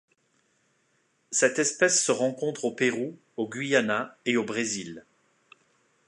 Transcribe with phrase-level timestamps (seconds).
[1.29, 5.05] Cette espèce se rencontre au Pérou, au Guyana et au Brésil.